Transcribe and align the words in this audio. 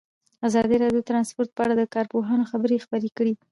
ازادي 0.47 0.75
راډیو 0.83 1.01
د 1.03 1.07
ترانسپورټ 1.09 1.49
په 1.53 1.61
اړه 1.65 1.73
د 1.77 1.83
کارپوهانو 1.95 2.49
خبرې 2.51 2.83
خپرې 2.85 3.09
کړي. 3.17 3.33